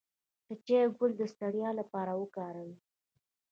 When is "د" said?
0.47-0.49, 1.17-1.21